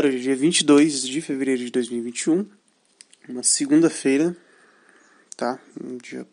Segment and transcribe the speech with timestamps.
[0.00, 0.08] galera.
[0.08, 2.46] Hoje é dia 22 de fevereiro de 2021,
[3.28, 4.34] uma segunda-feira,
[5.36, 5.58] tá?
[5.82, 6.26] Um dia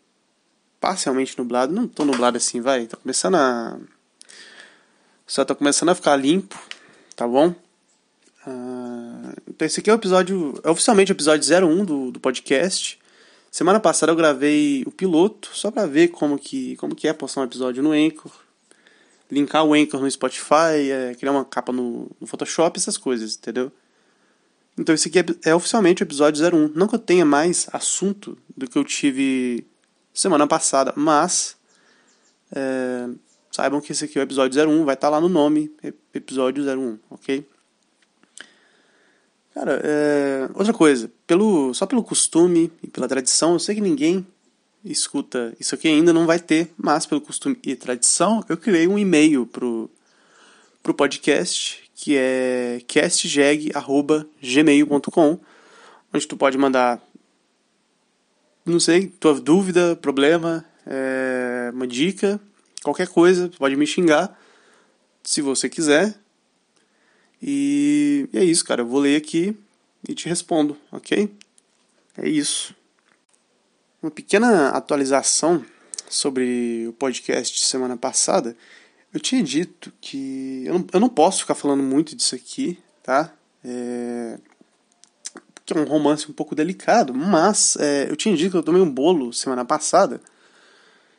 [0.80, 2.86] parcialmente nublado, não tão nublado assim, vai.
[2.86, 3.78] Tá começando a.
[5.26, 6.58] Só tá começando a ficar limpo,
[7.14, 7.54] tá bom?
[8.46, 9.34] Uh...
[9.48, 10.58] Então, esse aqui é o episódio.
[10.64, 12.98] É oficialmente o episódio 01 do, do podcast.
[13.50, 17.42] Semana passada eu gravei o piloto, só pra ver como que, como que é postar
[17.42, 18.47] um episódio no Anchor
[19.30, 23.70] linkar o Anchor no Spotify, é, criar uma capa no, no, Photoshop, essas coisas, entendeu?
[24.76, 26.72] Então esse aqui é, é, oficialmente o episódio 01.
[26.74, 29.66] Não que eu tenha mais assunto do que eu tive
[30.14, 31.56] semana passada, mas
[32.52, 33.08] é,
[33.50, 35.70] saibam que esse aqui é o episódio 01, vai estar tá lá no nome,
[36.14, 37.46] episódio 01, ok?
[39.52, 44.24] Cara, é, outra coisa, pelo, só pelo costume e pela tradição, eu sei que ninguém
[44.90, 48.98] escuta isso aqui ainda não vai ter, mas pelo costume e tradição, eu criei um
[48.98, 49.90] e-mail pro,
[50.82, 55.40] pro podcast, que é castjeg.gmail.com,
[56.12, 57.02] onde tu pode mandar,
[58.64, 62.40] não sei, tua dúvida, problema, é, uma dica,
[62.82, 64.34] qualquer coisa, tu pode me xingar,
[65.22, 66.18] se você quiser.
[67.42, 69.54] E, e é isso, cara, eu vou ler aqui
[70.08, 71.30] e te respondo, ok?
[72.16, 72.77] É isso
[74.02, 75.64] uma pequena atualização
[76.08, 78.56] sobre o podcast de semana passada.
[79.12, 83.32] Eu tinha dito que eu não, eu não posso ficar falando muito disso aqui, tá?
[83.64, 84.38] É,
[85.64, 88.80] que é um romance um pouco delicado, mas é, eu tinha dito que eu tomei
[88.80, 90.20] um bolo semana passada.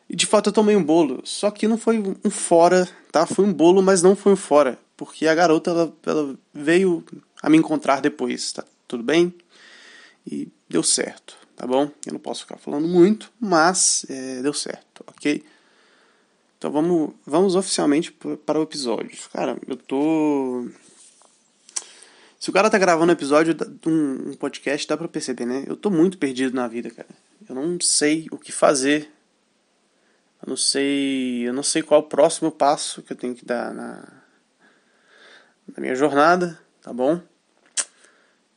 [0.10, 3.28] E de fato eu tomei um bolo, só que não foi um fora, tá?
[3.28, 7.04] Foi um bolo, mas não foi um fora, porque a garota ela, ela veio
[7.44, 8.64] a me encontrar depois, tá?
[8.88, 9.34] Tudo bem?
[10.26, 11.92] E deu certo tá bom?
[12.08, 15.44] Eu não posso ficar falando muito, mas é, deu certo, ok?
[16.58, 18.14] Então vamos, vamos oficialmente
[18.46, 19.20] para o episódio.
[19.34, 20.70] Cara, eu tô.
[22.40, 25.66] Se o cara tá gravando um episódio de um, podcast, dá pra perceber, né?
[25.68, 27.10] Eu tô muito perdido na vida, cara.
[27.48, 29.12] Eu não sei o que fazer.
[30.42, 31.46] Eu não sei.
[31.46, 34.08] Eu não sei qual o próximo passo que eu tenho que dar na,
[35.68, 37.22] na minha jornada, tá bom?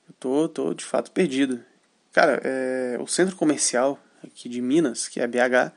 [0.08, 1.71] Eu tô, tô de fato perdido.
[2.12, 5.72] Cara, é, o centro comercial aqui de Minas, que é BH,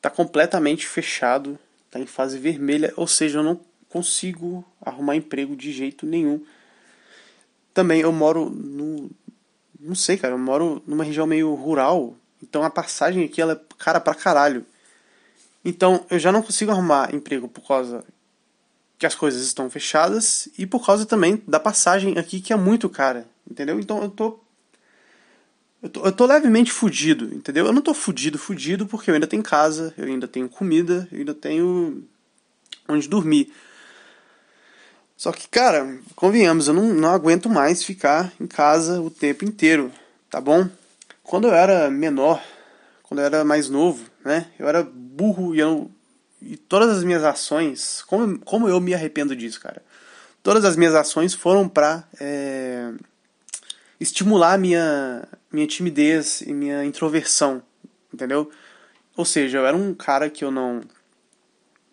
[0.00, 1.58] tá completamente fechado,
[1.90, 6.42] tá em fase vermelha, ou seja, eu não consigo arrumar emprego de jeito nenhum.
[7.74, 9.10] Também eu moro no.
[9.78, 13.74] Não sei, cara, eu moro numa região meio rural, então a passagem aqui ela é
[13.78, 14.64] cara pra caralho.
[15.64, 18.04] Então eu já não consigo arrumar emprego por causa
[18.98, 22.88] que as coisas estão fechadas e por causa também da passagem aqui que é muito
[22.88, 23.80] cara, entendeu?
[23.80, 24.38] Então eu tô
[25.82, 27.66] eu tô, eu tô levemente fudido, entendeu?
[27.66, 31.18] Eu não tô fudido, fudido, porque eu ainda tenho casa, eu ainda tenho comida, eu
[31.18, 32.04] ainda tenho
[32.88, 33.52] onde dormir.
[35.16, 39.92] Só que, cara, convenhamos, eu não, não aguento mais ficar em casa o tempo inteiro,
[40.30, 40.68] tá bom?
[41.22, 42.42] Quando eu era menor,
[43.02, 44.46] quando eu era mais novo, né?
[44.58, 45.90] Eu era burro e eu.
[46.40, 48.02] E todas as minhas ações.
[48.06, 49.82] Como, como eu me arrependo disso, cara?
[50.42, 52.04] Todas as minhas ações foram pra.
[52.18, 52.92] É,
[54.00, 57.62] estimular minha, minha timidez e minha introversão,
[58.12, 58.50] entendeu?
[59.16, 60.80] Ou seja, eu era um cara que eu não.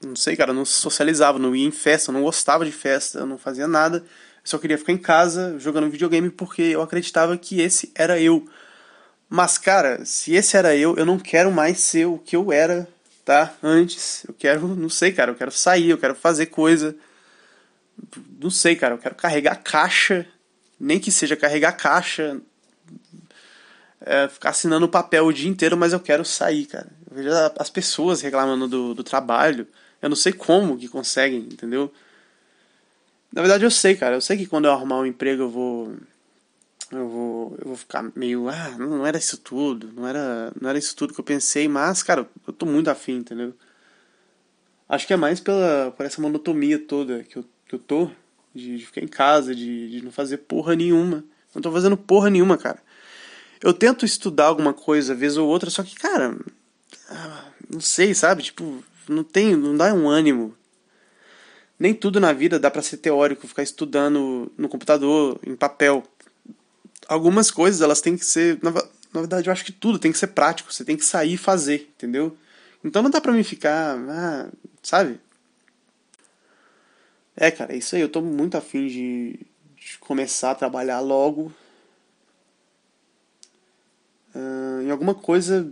[0.01, 3.19] Não sei, cara, eu não socializava, não ia em festa, eu não gostava de festa,
[3.19, 3.97] eu não fazia nada.
[3.97, 4.03] Eu
[4.43, 8.47] só queria ficar em casa jogando videogame porque eu acreditava que esse era eu.
[9.27, 12.87] Mas, cara, se esse era eu, eu não quero mais ser o que eu era,
[13.25, 13.53] tá?
[13.61, 14.23] Antes.
[14.27, 16.95] Eu quero, não sei, cara, eu quero sair, eu quero fazer coisa.
[18.39, 20.27] Não sei, cara, eu quero carregar caixa
[20.79, 22.39] nem que seja carregar caixa,
[24.01, 26.87] é, ficar assinando papel o dia inteiro, mas eu quero sair, cara.
[27.09, 29.67] Eu vejo as pessoas reclamando do, do trabalho,
[30.01, 31.91] eu não sei como que conseguem, entendeu?
[33.31, 35.93] Na verdade eu sei, cara, eu sei que quando eu arrumar um emprego eu vou
[36.91, 40.79] eu vou eu vou ficar meio, ah, não era isso tudo, não era não era
[40.79, 43.53] isso tudo que eu pensei, mas cara, eu tô muito afim, entendeu?
[44.87, 48.09] Acho que é mais pela por essa monotonia toda que eu, que eu tô,
[48.57, 51.23] de, de ficar em casa, de, de não fazer porra nenhuma.
[51.53, 52.79] Não tô fazendo porra nenhuma, cara.
[53.61, 56.37] Eu tento estudar alguma coisa, vez ou outra, só que, cara,
[57.09, 58.43] ah, não sei, sabe?
[58.43, 60.55] Tipo, não tem, não dá um ânimo.
[61.79, 66.03] Nem tudo na vida dá para ser teórico, ficar estudando no computador, em papel.
[67.07, 68.71] Algumas coisas, elas têm que ser, na,
[69.19, 71.89] verdade, eu acho que tudo tem que ser prático, você tem que sair e fazer,
[71.95, 72.35] entendeu?
[72.83, 74.49] Então não dá pra mim ficar, ah,
[74.83, 75.19] sabe?
[77.39, 78.01] É, cara, é isso aí.
[78.01, 79.39] Eu tô muito afim de,
[79.75, 81.53] de começar a trabalhar logo.
[84.33, 85.71] Uh, em alguma coisa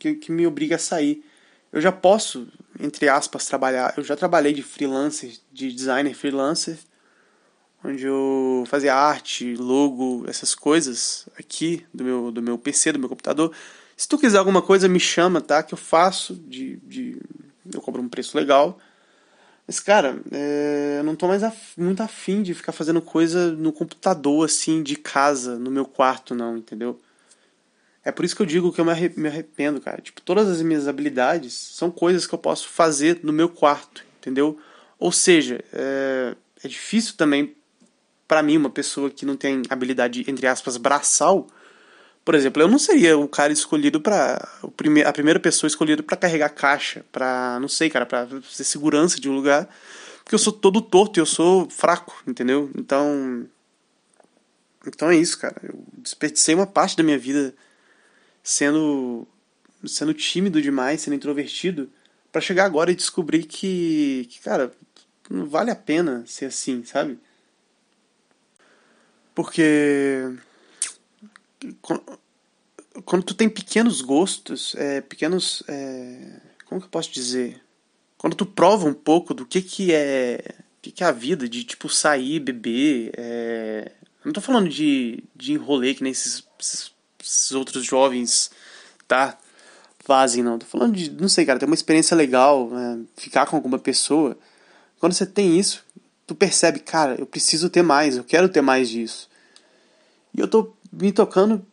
[0.00, 1.24] que, que me obriga a sair.
[1.72, 2.48] Eu já posso,
[2.80, 3.94] entre aspas, trabalhar.
[3.96, 6.76] Eu já trabalhei de freelancer, de designer freelancer,
[7.82, 13.08] onde eu fazia arte, logo, essas coisas aqui do meu, do meu PC, do meu
[13.08, 13.52] computador.
[13.96, 15.62] Se tu quiser alguma coisa, me chama, tá?
[15.62, 17.20] Que eu faço, de, de
[17.72, 18.78] eu cobro um preço legal.
[19.66, 23.72] Mas, cara, é, eu não tô mais af, muito afim de ficar fazendo coisa no
[23.72, 27.00] computador, assim, de casa, no meu quarto, não, entendeu?
[28.04, 28.92] É por isso que eu digo que eu me
[29.28, 30.02] arrependo, cara.
[30.02, 34.58] Tipo, todas as minhas habilidades são coisas que eu posso fazer no meu quarto, entendeu?
[34.98, 37.56] Ou seja, é, é difícil também
[38.26, 41.46] para mim, uma pessoa que não tem habilidade, entre aspas, braçal,
[42.24, 44.48] por exemplo, eu não seria o cara escolhido para
[45.06, 49.28] a primeira pessoa escolhida para carregar caixa, para não sei, cara, para ser segurança de
[49.28, 49.68] um lugar,
[50.22, 52.70] porque eu sou todo torto eu sou fraco, entendeu?
[52.76, 53.46] Então,
[54.86, 55.56] então é isso, cara.
[55.62, 57.54] Eu desperdicei uma parte da minha vida
[58.42, 59.26] sendo
[59.86, 61.90] sendo tímido demais, sendo introvertido,
[62.32, 64.72] para chegar agora e descobrir que, que, cara,
[65.28, 67.18] não vale a pena ser assim, sabe?
[69.34, 70.32] Porque
[73.04, 75.62] quando tu tem pequenos gostos, é, pequenos.
[75.68, 77.60] É, como que eu posso dizer?
[78.16, 80.42] Quando tu prova um pouco do que, que é.
[80.80, 83.12] Que, que é a vida, de tipo sair, beber.
[83.16, 83.92] É,
[84.24, 88.50] não tô falando de, de enrolê que nem esses, esses, esses outros jovens,
[89.08, 89.38] tá?
[89.98, 90.58] Fazem, não.
[90.58, 93.00] Tô falando de, não sei, cara, ter uma experiência legal, né?
[93.16, 94.36] ficar com alguma pessoa.
[94.98, 95.84] Quando você tem isso,
[96.26, 99.28] tu percebe, cara, eu preciso ter mais, eu quero ter mais disso.
[100.34, 101.64] E eu tô me tocando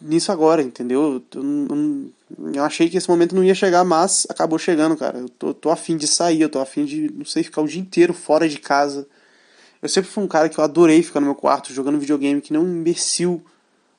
[0.00, 1.22] nisso agora, entendeu?
[1.34, 2.12] Eu, eu,
[2.54, 5.18] eu, achei que esse momento não ia chegar, mas acabou chegando, cara.
[5.18, 7.80] Eu tô, tô afim de sair, eu tô afim de, não sei, ficar o dia
[7.80, 9.06] inteiro fora de casa.
[9.80, 12.52] Eu sempre fui um cara que eu adorei ficar no meu quarto jogando videogame, que
[12.52, 13.42] nem um imbecil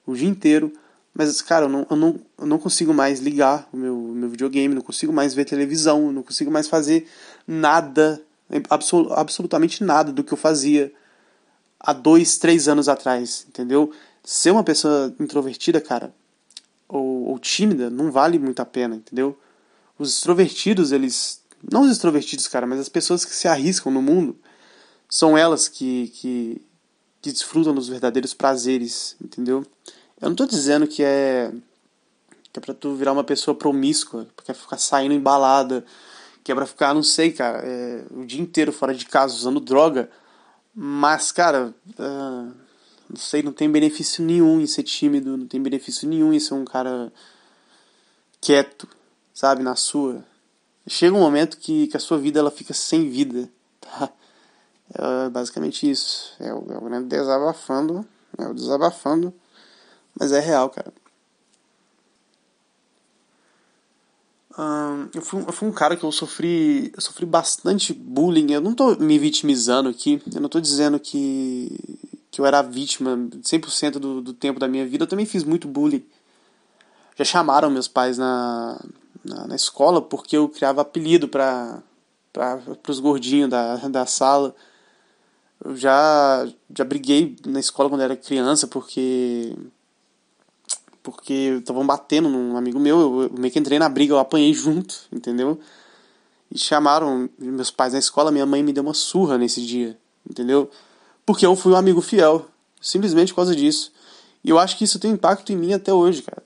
[0.05, 0.71] o dia inteiro.
[1.13, 4.75] Mas, cara, eu não, eu não, eu não consigo mais ligar o meu, meu videogame,
[4.75, 7.07] não consigo mais ver televisão, não consigo mais fazer
[7.47, 8.21] nada
[8.69, 10.93] absol absolutamente nada do que eu fazia
[11.79, 13.91] há dois, três anos atrás, entendeu?
[14.23, 16.13] Ser uma pessoa introvertida, cara,
[16.87, 19.37] ou, ou tímida, não vale muito a pena, entendeu?
[19.97, 21.41] Os extrovertidos, eles.
[21.71, 24.37] Não os extrovertidos, cara, mas as pessoas que se arriscam no mundo,
[25.09, 26.61] são elas que, que,
[27.21, 29.65] que desfrutam dos verdadeiros prazeres, entendeu?
[30.21, 31.51] Eu não tô dizendo que é.
[32.53, 35.83] que é pra tu virar uma pessoa promíscua, porque é ficar saindo embalada
[36.47, 39.59] que é pra ficar, não sei, cara, é, o dia inteiro fora de casa usando
[39.59, 40.09] droga.
[40.79, 42.53] Mas, cara, uh,
[43.09, 46.53] não sei, não tem benefício nenhum em ser tímido, não tem benefício nenhum em ser
[46.53, 47.11] um cara
[48.39, 48.87] quieto,
[49.33, 50.23] sabe, na sua.
[50.85, 53.49] Chega um momento que, que a sua vida ela fica sem vida,
[53.81, 54.13] tá?
[54.93, 56.35] É basicamente isso.
[56.39, 58.07] É o, é o grande desabafando,
[58.37, 59.33] é o desabafando,
[60.13, 60.93] mas é real, cara.
[65.13, 68.51] Eu, fui, eu fui um cara que eu sofri, eu sofri bastante bullying.
[68.51, 70.21] Eu não tô me vitimizando aqui.
[70.33, 71.71] Eu não tô dizendo que,
[72.31, 75.03] que eu era vítima 100% do, do tempo da minha vida.
[75.03, 76.03] Eu também fiz muito bullying.
[77.15, 78.79] Já chamaram meus pais na,
[79.23, 81.83] na, na escola porque eu criava apelido para
[82.87, 84.55] os gordinhos da, da sala.
[85.63, 89.55] Eu já, já briguei na escola quando era criança porque
[91.07, 94.93] porque estavam batendo num amigo meu, eu, meio que entrei na briga, eu apanhei junto,
[95.09, 95.57] entendeu?
[96.51, 99.97] E chamaram meus pais na escola, minha mãe me deu uma surra nesse dia,
[100.29, 100.69] entendeu?
[101.25, 102.45] Porque eu fui um amigo fiel,
[102.81, 103.93] simplesmente por causa disso.
[104.43, 106.43] E eu acho que isso tem impacto em mim até hoje, cara.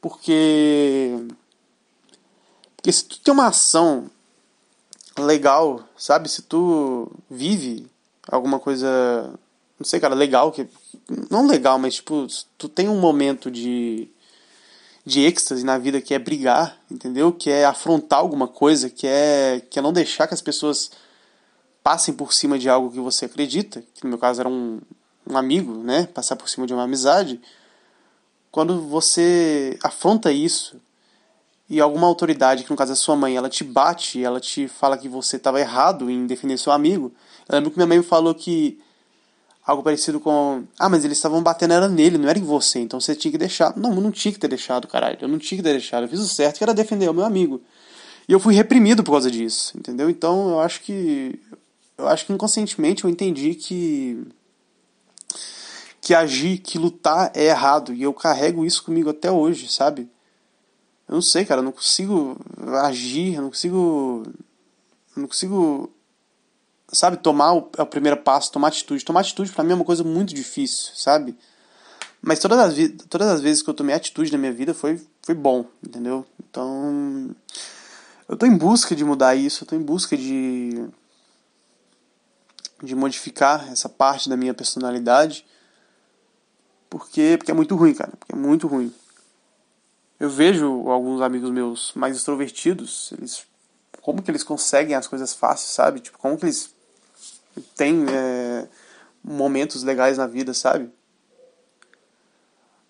[0.00, 1.26] Porque.
[2.76, 4.08] Porque se tu tem uma ação
[5.18, 6.28] legal, sabe?
[6.28, 7.88] Se tu vive
[8.28, 9.34] alguma coisa
[9.80, 10.68] não sei, cara, legal que
[11.30, 12.26] não legal, mas tipo,
[12.58, 14.08] tu tem um momento de
[15.06, 17.32] de êxtase na vida que é brigar, entendeu?
[17.32, 20.90] Que é afrontar alguma coisa, que é que é não deixar que as pessoas
[21.82, 24.78] passem por cima de algo que você acredita, que no meu caso era um,
[25.26, 26.06] um amigo, né?
[26.06, 27.40] Passar por cima de uma amizade.
[28.50, 30.76] Quando você afronta isso
[31.70, 34.98] e alguma autoridade, que no caso é sua mãe, ela te bate, ela te fala
[34.98, 37.10] que você estava errado em defender seu amigo.
[37.48, 38.78] Eu lembro que minha mãe falou que
[39.70, 40.64] algo parecido com.
[40.76, 43.38] Ah, mas eles estavam batendo era nele, não era em você, então você tinha que
[43.38, 43.76] deixar.
[43.76, 45.16] Não, eu não tinha que ter deixado, caralho.
[45.20, 46.02] Eu não tinha que ter deixado.
[46.04, 47.62] Eu fiz o certo, que era defender o meu amigo.
[48.28, 50.10] E eu fui reprimido por causa disso, entendeu?
[50.10, 51.40] Então eu acho que.
[51.96, 54.26] Eu acho que inconscientemente eu entendi que.
[56.00, 57.94] Que agir, que lutar é errado.
[57.94, 60.08] E eu carrego isso comigo até hoje, sabe?
[61.06, 62.36] Eu não sei, cara, eu não consigo
[62.82, 64.24] agir, eu não consigo.
[65.14, 65.92] Eu não consigo
[66.92, 69.04] sabe, tomar o, é o primeiro passo, tomar atitude.
[69.04, 71.36] Tomar atitude para mim é uma coisa muito difícil, sabe?
[72.22, 72.74] Mas todas as,
[73.08, 76.26] todas as vezes que eu tomei atitude na minha vida foi, foi bom, entendeu?
[76.50, 77.34] Então,
[78.28, 80.88] eu tô em busca de mudar isso, eu tô em busca de
[82.82, 85.44] de modificar essa parte da minha personalidade.
[86.88, 88.12] Porque, porque é muito ruim, cara.
[88.18, 88.92] Porque é muito ruim.
[90.18, 93.46] Eu vejo alguns amigos meus mais extrovertidos, eles
[94.02, 96.00] como que eles conseguem as coisas fáceis, sabe?
[96.00, 96.74] Tipo, como que eles
[97.76, 98.68] têm é,
[99.22, 100.90] momentos legais na vida, sabe?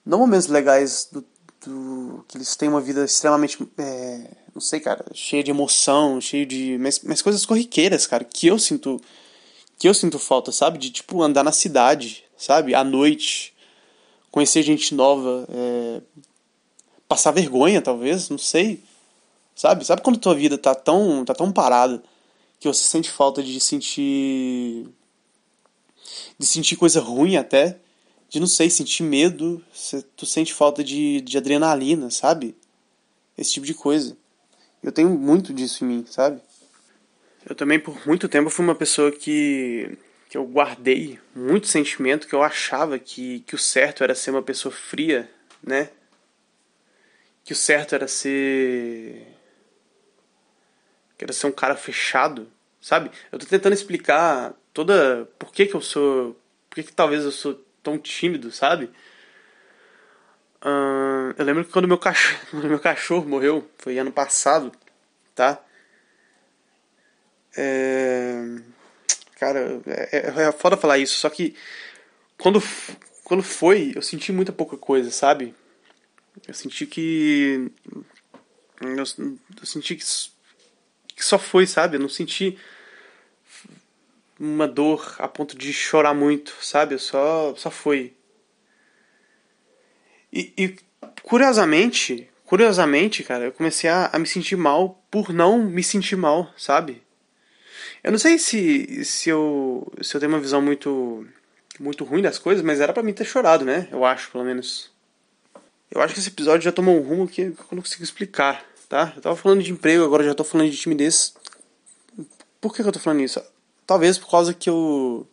[0.04, 1.24] Não momentos legais do,
[1.64, 6.46] do que eles têm uma vida extremamente, é, não sei, cara, cheia de emoção, cheia
[6.46, 9.00] de, mas, mas coisas corriqueiras, cara, que eu sinto,
[9.78, 10.78] que eu sinto falta, sabe?
[10.78, 12.74] De tipo andar na cidade, sabe?
[12.74, 13.54] À noite,
[14.30, 16.00] conhecer gente nova, é,
[17.08, 18.82] passar vergonha, talvez, não sei.
[19.54, 19.84] Sabe?
[19.84, 22.02] Sabe quando tua vida tá tão, tá tão parada
[22.60, 24.86] que você sente falta de sentir
[26.38, 27.78] de sentir coisa ruim até,
[28.28, 32.54] de não sei, sentir medo, você, tu sente falta de, de adrenalina, sabe?
[33.36, 34.16] Esse tipo de coisa.
[34.82, 36.40] Eu tenho muito disso em mim, sabe?
[37.48, 39.98] Eu também por muito tempo fui uma pessoa que
[40.28, 44.42] que eu guardei muito sentimento que eu achava que, que o certo era ser uma
[44.42, 45.28] pessoa fria,
[45.60, 45.90] né?
[47.42, 49.26] Que o certo era ser
[51.20, 52.50] que era ser um cara fechado,
[52.80, 53.10] sabe?
[53.30, 56.34] Eu tô tentando explicar toda por que que eu sou,
[56.70, 58.86] por que que talvez eu sou tão tímido, sabe?
[60.64, 64.72] Uh, eu lembro que quando meu cachorro, meu cachorro morreu, foi ano passado,
[65.34, 65.62] tá?
[67.54, 68.62] É
[69.38, 71.54] Cara, é, é, é foda falar isso, só que
[72.38, 72.62] quando,
[73.24, 75.54] quando foi, eu senti muita pouca coisa, sabe?
[76.48, 77.70] Eu senti que.
[78.82, 80.04] Eu, eu senti que,
[81.20, 81.96] que só foi, sabe?
[81.96, 82.58] Eu não senti
[84.38, 86.94] uma dor a ponto de chorar muito, sabe?
[86.94, 88.14] Eu só, só foi.
[90.32, 90.76] E, e
[91.22, 96.50] curiosamente, curiosamente, cara, eu comecei a, a me sentir mal por não me sentir mal,
[96.56, 97.02] sabe?
[98.02, 101.26] Eu não sei se, se, eu, se eu tenho uma visão muito,
[101.78, 103.88] muito ruim das coisas, mas era para mim ter chorado, né?
[103.92, 104.90] Eu acho, pelo menos.
[105.90, 109.12] Eu acho que esse episódio já tomou um rumo que eu não consigo explicar, tá?
[109.16, 111.32] Eu tava falando de emprego, agora já tô falando de timidez.
[112.60, 113.40] Por que, que eu tô falando isso?
[113.86, 115.26] Talvez por causa que eu.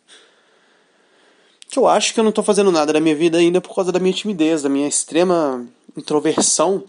[1.68, 3.92] que eu acho que eu não tô fazendo nada da minha vida ainda por causa
[3.92, 6.84] da minha timidez, da minha extrema introversão,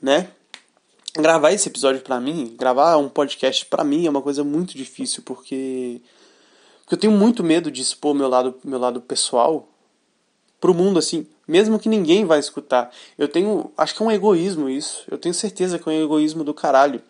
[0.00, 0.28] né?
[1.14, 5.22] gravar esse episódio para mim, gravar um podcast para mim é uma coisa muito difícil
[5.24, 6.02] porque
[6.82, 9.66] porque eu tenho muito medo de expor meu lado meu lado pessoal
[10.60, 12.90] pro mundo assim, mesmo que ninguém vai escutar.
[13.16, 15.04] Eu tenho, acho que é um egoísmo isso.
[15.10, 17.02] Eu tenho certeza que é um egoísmo do caralho.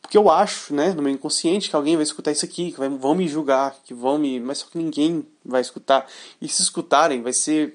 [0.00, 2.88] Porque eu acho, né, no meu inconsciente, que alguém vai escutar isso aqui, que vai,
[2.88, 4.40] vão me julgar, que vão me.
[4.40, 6.06] Mas só que ninguém vai escutar.
[6.40, 7.74] E se escutarem, vai ser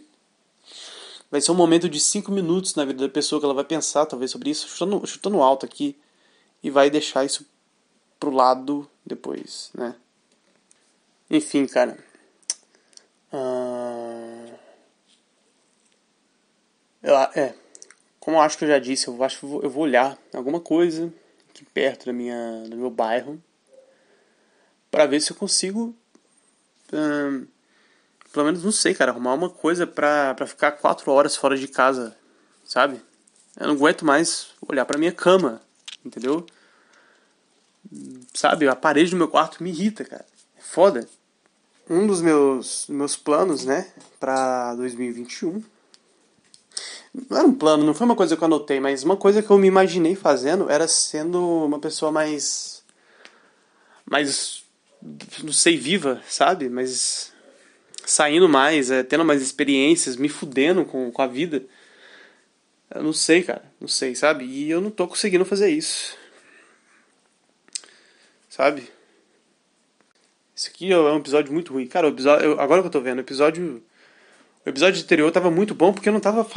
[1.30, 4.06] vai ser um momento de cinco minutos na vida da pessoa que ela vai pensar
[4.06, 5.98] talvez sobre isso, chutando, chutando alto aqui,
[6.62, 7.44] e vai deixar isso
[8.20, 9.96] pro lado depois, né?
[11.32, 11.98] Enfim, cara.
[13.34, 14.03] Uh...
[17.36, 17.54] É,
[18.20, 21.12] como eu acho que eu já disse, eu acho que eu vou olhar alguma coisa
[21.50, 23.42] aqui perto da minha, do meu bairro
[24.90, 25.96] para ver se eu consigo
[26.94, 27.48] uh,
[28.34, 31.68] pelo menos, não sei, cara, arrumar uma coisa pra, pra ficar quatro horas fora de
[31.68, 32.18] casa,
[32.66, 33.00] sabe?
[33.56, 35.62] Eu não aguento mais olhar pra minha cama,
[36.04, 36.44] entendeu?
[38.34, 40.26] Sabe, a parede do meu quarto me irrita, cara.
[40.58, 41.08] É foda.
[41.88, 45.64] Um dos meus, meus planos, né, pra 2021.
[47.14, 49.50] Não era um plano, não foi uma coisa que eu anotei, mas uma coisa que
[49.50, 52.84] eu me imaginei fazendo era sendo uma pessoa mais.
[54.06, 54.64] mais.
[55.44, 56.70] não sei, viva, sabe?
[56.70, 57.32] Mas
[58.06, 61.64] saindo mais, é, tendo mais experiências, me fudendo com, com a vida.
[62.94, 63.64] Eu não sei, cara.
[63.80, 64.46] Não sei, sabe?
[64.46, 66.16] E eu não tô conseguindo fazer isso.
[68.50, 68.88] Sabe?
[70.56, 71.88] Isso aqui é um episódio muito ruim.
[71.88, 73.84] Cara, o episódio, eu, agora que eu tô vendo, o episódio.
[74.66, 76.48] O episódio anterior tava muito bom porque eu não tava,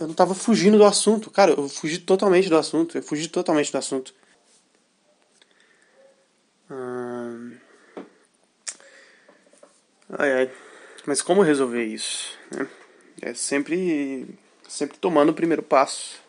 [0.00, 1.30] eu não tava fugindo do assunto.
[1.30, 2.96] Cara, eu fugi totalmente do assunto.
[2.96, 4.14] Eu fugi totalmente do assunto.
[6.70, 7.56] Hum...
[10.10, 10.50] Ai, ai.
[11.06, 12.38] Mas como resolver isso?
[12.52, 12.68] Né?
[13.20, 14.26] É sempre,
[14.68, 16.20] sempre tomando o primeiro passo.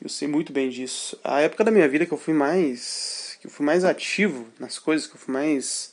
[0.00, 1.18] Eu sei muito bem disso.
[1.22, 4.78] A época da minha vida que eu fui mais, que eu fui mais ativo nas
[4.78, 5.92] coisas, que eu fui mais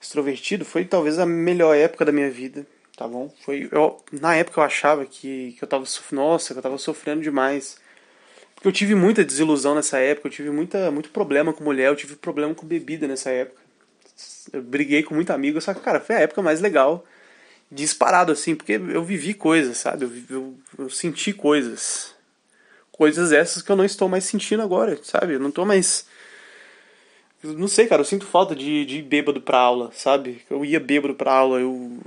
[0.00, 3.32] extrovertido, foi talvez a melhor época da minha vida, tá bom?
[3.44, 7.22] Foi eu, na época eu achava que, que eu tava nossa, que eu tava sofrendo
[7.22, 7.78] demais.
[8.54, 11.96] Porque eu tive muita desilusão nessa época, eu tive muita, muito problema com mulher, eu
[11.96, 13.66] tive problema com bebida nessa época
[14.52, 17.04] eu briguei com muito amigo, só que, cara, foi a época mais legal
[17.70, 20.04] disparado, assim, porque eu vivi coisas, sabe?
[20.04, 22.14] Eu, eu, eu, senti coisas.
[22.92, 25.34] Coisas essas que eu não estou mais sentindo agora, sabe?
[25.34, 26.06] Eu não estou mais
[27.42, 30.42] Não sei, cara, eu sinto falta de, de ir bêbado pra aula, sabe?
[30.48, 31.98] Eu ia bêbado pra aula, eu.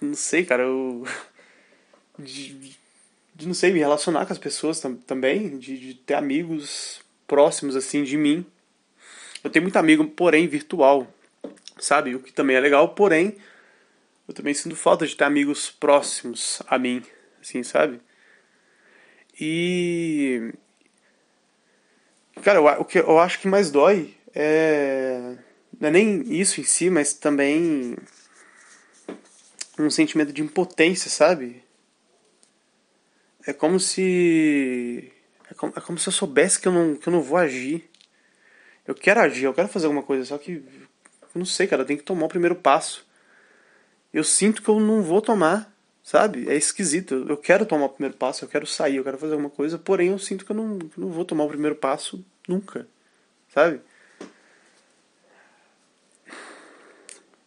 [0.00, 1.04] Não sei, cara, eu.
[2.18, 2.74] De,
[3.34, 7.76] de não sei, me relacionar com as pessoas tam, também, de, de ter amigos próximos,
[7.76, 8.46] assim, de mim.
[9.44, 11.06] Eu tenho muito amigo, porém, virtual,
[11.78, 12.14] sabe?
[12.14, 13.36] O que também é legal, porém,
[14.26, 17.02] eu também sinto falta de ter amigos próximos a mim,
[17.40, 18.00] assim, sabe?
[19.40, 20.52] E.
[22.42, 25.36] Cara, o que eu acho que mais dói é.
[25.78, 27.96] Não é nem isso em si, mas também.
[29.78, 31.62] Um sentimento de impotência, sabe?
[33.46, 35.12] É como se.
[35.50, 37.88] É como, é como se eu soubesse que eu, não, que eu não vou agir.
[38.86, 40.52] Eu quero agir, eu quero fazer alguma coisa, só que.
[40.52, 43.06] Eu não sei, cara, eu tenho que tomar o primeiro passo.
[44.12, 46.48] Eu sinto que eu não vou tomar, sabe?
[46.48, 47.26] É esquisito.
[47.28, 50.08] Eu quero tomar o primeiro passo, eu quero sair, eu quero fazer alguma coisa, porém
[50.08, 52.88] eu sinto que eu não, que eu não vou tomar o primeiro passo nunca,
[53.52, 53.80] sabe?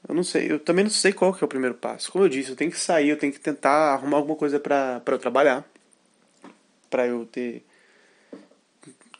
[0.09, 2.11] Eu não sei, eu também não sei qual que é o primeiro passo.
[2.11, 5.01] Como eu disse, eu tenho que sair, eu tenho que tentar arrumar alguma coisa para
[5.07, 5.65] eu trabalhar
[6.89, 7.63] para eu ter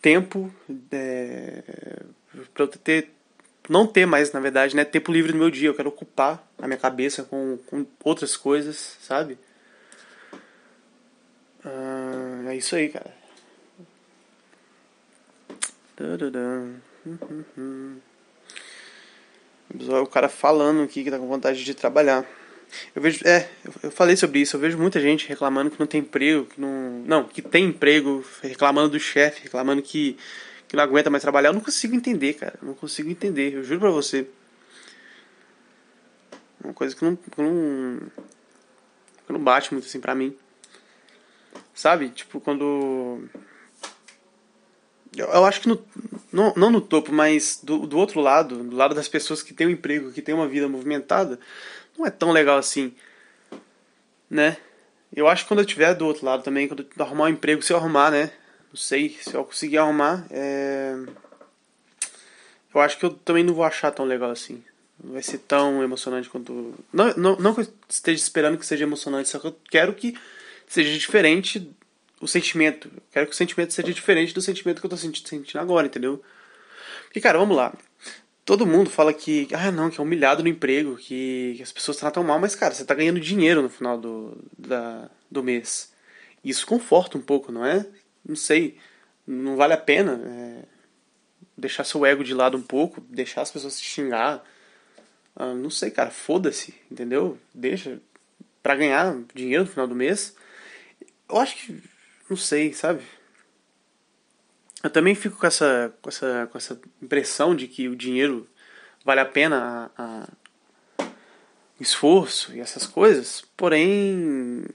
[0.01, 0.51] tempo,
[0.91, 1.63] é,
[2.53, 3.11] para eu ter
[3.69, 5.69] não ter mais, na verdade, né, tempo livre no meu dia.
[5.69, 9.37] Eu quero ocupar a minha cabeça com, com outras coisas, sabe?
[11.63, 13.13] Ah, é isso aí, cara.
[20.01, 22.25] O cara falando aqui que tá com vontade de trabalhar.
[22.95, 23.49] Eu vejo, é,
[23.83, 27.03] eu falei sobre isso, eu vejo muita gente reclamando que não tem emprego, que não,
[27.05, 30.17] não, que tem emprego, reclamando do chefe, reclamando que,
[30.67, 31.49] que não aguenta mais trabalhar.
[31.49, 34.27] Eu não consigo entender, cara, eu não consigo entender, eu juro pra você.
[36.63, 37.99] Uma coisa que não, que não,
[39.25, 40.35] que não bate muito assim pra mim.
[41.73, 42.09] Sabe?
[42.09, 43.23] Tipo, quando
[45.15, 45.83] eu acho que no,
[46.31, 49.67] não, não no topo, mas do, do outro lado, do lado das pessoas que têm
[49.67, 51.39] um emprego, que têm uma vida movimentada,
[51.97, 52.93] não é tão legal assim,
[54.29, 54.57] né?
[55.15, 57.61] Eu acho que quando eu estiver do outro lado também, quando eu arrumar um emprego,
[57.63, 58.31] se eu arrumar, né?
[58.71, 60.95] Não sei, se eu conseguir arrumar, é...
[62.73, 64.63] eu acho que eu também não vou achar tão legal assim.
[65.03, 66.75] Não vai ser tão emocionante quanto.
[66.93, 70.15] Não, não, não que eu esteja esperando que seja emocionante, só que eu quero que
[70.67, 71.73] seja diferente
[72.21, 72.89] o sentimento.
[72.93, 76.21] Eu quero que o sentimento seja diferente do sentimento que eu tô sentindo agora, entendeu?
[77.05, 77.73] Porque, cara, vamos lá
[78.49, 81.97] todo mundo fala que, ah, não, que é humilhado no emprego, que, que as pessoas
[81.97, 85.93] tratam mal, mas, cara, você tá ganhando dinheiro no final do, da, do mês.
[86.43, 87.85] Isso conforta um pouco, não é?
[88.25, 88.79] Não sei.
[89.27, 90.63] Não vale a pena é,
[91.55, 94.43] deixar seu ego de lado um pouco, deixar as pessoas te xingar.
[95.35, 97.37] Ah, não sei, cara, foda-se, entendeu?
[97.53, 98.01] Deixa.
[98.63, 100.35] Pra ganhar dinheiro no final do mês.
[101.29, 101.83] Eu acho que.
[102.29, 103.01] Não sei, sabe?
[104.83, 108.47] eu também fico com essa, com essa, com essa impressão de que o dinheiro
[109.03, 110.29] vale a pena a,
[110.97, 111.07] a,
[111.79, 114.65] esforço e essas coisas, porém.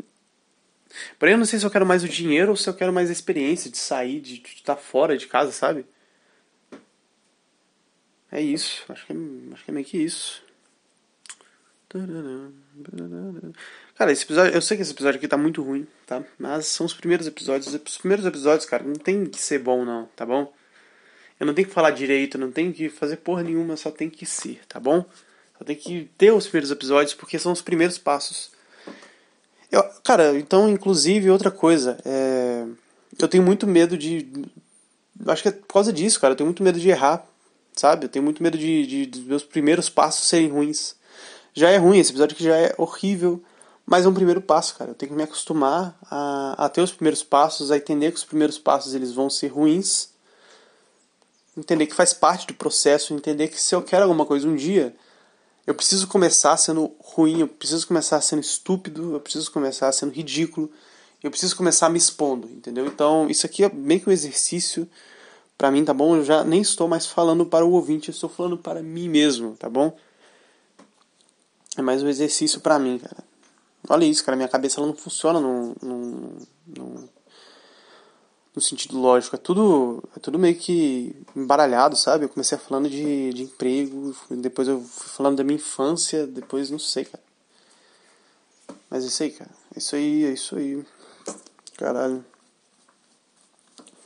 [1.19, 3.09] Porém, eu não sei se eu quero mais o dinheiro ou se eu quero mais
[3.09, 5.87] a experiência de sair, de, de estar fora de casa, sabe?
[8.31, 9.17] É isso, acho que é,
[9.53, 10.43] acho que é meio que isso.
[13.97, 16.21] Cara, esse episódio, eu sei que esse episódio aqui tá muito ruim, tá?
[16.37, 17.73] Mas são os primeiros episódios.
[17.73, 20.53] Os primeiros episódios, cara, não tem que ser bom, não, tá bom?
[21.39, 24.27] Eu não tenho que falar direito, não tenho que fazer porra nenhuma, só tem que
[24.27, 25.05] ser, tá bom?
[25.57, 28.51] Só tem que ter os primeiros episódios, porque são os primeiros passos.
[29.71, 32.67] Eu, cara, então, inclusive, outra coisa, é...
[33.17, 34.27] eu tenho muito medo de.
[35.29, 37.25] Acho que é por causa disso, cara, eu tenho muito medo de errar,
[37.73, 38.07] sabe?
[38.07, 40.97] Eu tenho muito medo de, de dos meus primeiros passos serem ruins.
[41.53, 43.41] Já é ruim, esse episódio aqui já é horrível
[43.87, 44.91] mas é um primeiro passo, cara.
[44.91, 48.25] Eu tenho que me acostumar a, a ter os primeiros passos, a entender que os
[48.25, 50.09] primeiros passos eles vão ser ruins,
[51.57, 54.95] entender que faz parte do processo, entender que se eu quero alguma coisa um dia,
[55.67, 60.71] eu preciso começar sendo ruim, eu preciso começar sendo estúpido, eu preciso começar sendo ridículo,
[61.23, 62.87] eu preciso começar me expondo, entendeu?
[62.87, 64.89] Então, isso aqui é bem que um exercício
[65.57, 66.17] para mim, tá bom?
[66.17, 69.57] Eu já nem estou mais falando para o ouvinte, eu estou falando para mim mesmo,
[69.57, 69.97] tá bom?
[71.77, 73.34] É mais um exercício para mim, cara.
[73.89, 75.75] Olha isso, cara, minha cabeça ela não funciona no,
[78.61, 79.37] sentido lógico.
[79.37, 82.25] É tudo, é tudo meio que embaralhado, sabe?
[82.25, 86.79] Eu comecei falando de, de emprego, depois eu fui falando da minha infância, depois não
[86.79, 87.23] sei, cara.
[88.89, 89.51] Mas é isso aí, cara.
[89.75, 90.87] É isso aí, é isso aí.
[91.77, 92.25] Caralho.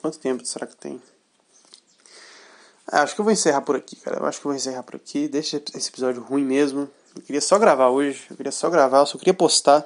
[0.00, 1.00] Quanto tempo será que tem?
[2.86, 4.18] Ah, acho que eu vou encerrar por aqui, cara.
[4.18, 5.28] Eu acho que eu vou encerrar por aqui.
[5.28, 6.90] Deixa esse episódio ruim mesmo.
[7.18, 9.84] Eu queria só gravar hoje, eu queria só gravar, eu só queria postar,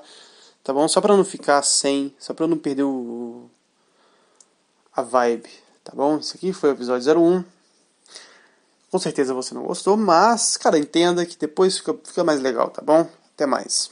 [0.62, 0.87] tá bom?
[0.87, 3.49] Só pra não ficar sem, só pra não perder o.
[4.95, 5.49] a vibe,
[5.83, 6.18] tá bom?
[6.18, 7.42] Esse aqui foi o episódio 01.
[8.90, 12.83] Com certeza você não gostou, mas, cara, entenda que depois fica, fica mais legal, tá
[12.83, 13.09] bom?
[13.35, 13.90] Até mais.